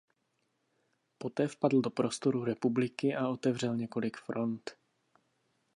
Poté 1.17 1.47
vpadl 1.47 1.81
do 1.81 1.89
prostoru 1.89 2.43
Republiky 2.43 3.15
a 3.15 3.27
otevřel 3.27 3.75
několik 3.75 4.17
front. 4.17 4.71